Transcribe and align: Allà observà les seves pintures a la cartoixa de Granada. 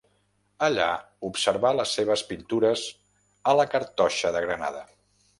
Allà 0.67 0.85
observà 1.27 1.73
les 1.79 1.91
seves 1.97 2.23
pintures 2.31 2.85
a 3.51 3.53
la 3.59 3.67
cartoixa 3.75 4.33
de 4.37 4.41
Granada. 4.47 4.83